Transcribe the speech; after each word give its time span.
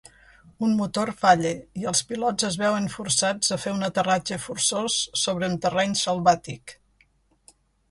Un 0.67 0.71
motor 0.77 1.09
falla 1.19 1.51
i 1.81 1.85
els 1.91 2.01
pilots 2.11 2.47
es 2.47 2.57
veuen 2.61 2.89
forçats 2.95 3.53
a 3.57 3.59
fer 3.67 3.75
un 3.75 3.89
aterratge 3.89 4.41
forçós 4.47 4.99
sobre 5.27 5.53
un 5.53 5.61
terreny 5.69 5.97
selvàtic. 6.03 6.77